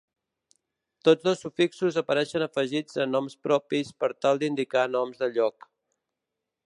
[1.07, 5.71] Tots dos sufixos apareixen afegits a noms propis per tal d'indicar noms de lloc.